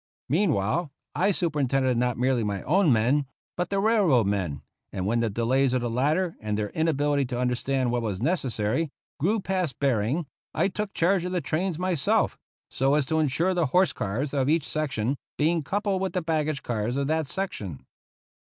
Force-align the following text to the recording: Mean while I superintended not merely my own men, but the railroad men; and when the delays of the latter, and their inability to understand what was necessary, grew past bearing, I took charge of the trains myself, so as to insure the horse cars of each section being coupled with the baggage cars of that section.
Mean 0.27 0.51
while 0.53 0.91
I 1.13 1.29
superintended 1.29 1.95
not 1.95 2.17
merely 2.17 2.43
my 2.43 2.63
own 2.63 2.91
men, 2.91 3.27
but 3.55 3.69
the 3.69 3.79
railroad 3.79 4.25
men; 4.25 4.63
and 4.91 5.05
when 5.05 5.19
the 5.19 5.29
delays 5.29 5.73
of 5.73 5.81
the 5.83 5.91
latter, 5.91 6.35
and 6.41 6.57
their 6.57 6.71
inability 6.71 7.23
to 7.25 7.39
understand 7.39 7.91
what 7.91 8.01
was 8.01 8.19
necessary, 8.19 8.89
grew 9.19 9.39
past 9.39 9.77
bearing, 9.77 10.25
I 10.55 10.69
took 10.69 10.91
charge 10.95 11.23
of 11.23 11.33
the 11.33 11.39
trains 11.39 11.77
myself, 11.77 12.35
so 12.67 12.95
as 12.95 13.05
to 13.05 13.19
insure 13.19 13.53
the 13.53 13.67
horse 13.67 13.93
cars 13.93 14.33
of 14.33 14.49
each 14.49 14.67
section 14.67 15.17
being 15.37 15.61
coupled 15.61 16.01
with 16.01 16.13
the 16.13 16.23
baggage 16.23 16.63
cars 16.63 16.97
of 16.97 17.05
that 17.05 17.27
section. 17.27 17.85